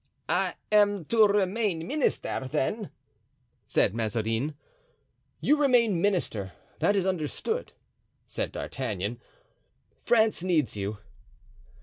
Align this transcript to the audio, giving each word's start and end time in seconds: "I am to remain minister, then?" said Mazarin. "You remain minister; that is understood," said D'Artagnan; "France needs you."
"I 0.29 0.55
am 0.71 1.05
to 1.09 1.27
remain 1.27 1.85
minister, 1.85 2.47
then?" 2.51 2.89
said 3.67 3.93
Mazarin. 3.93 4.55
"You 5.41 5.57
remain 5.57 6.01
minister; 6.01 6.53
that 6.79 6.95
is 6.95 7.05
understood," 7.05 7.73
said 8.25 8.51
D'Artagnan; 8.51 9.19
"France 10.03 10.41
needs 10.41 10.75
you." 10.75 10.97